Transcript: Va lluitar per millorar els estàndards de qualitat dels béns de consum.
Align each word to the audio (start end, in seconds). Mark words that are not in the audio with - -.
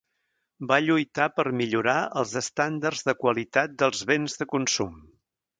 Va 0.71 0.79
lluitar 0.85 1.27
per 1.35 1.45
millorar 1.59 1.95
els 2.23 2.33
estàndards 2.43 3.05
de 3.11 3.17
qualitat 3.23 3.79
dels 3.85 4.03
béns 4.13 4.41
de 4.43 4.53
consum. 4.57 4.99